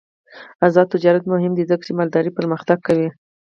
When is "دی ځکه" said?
1.55-1.83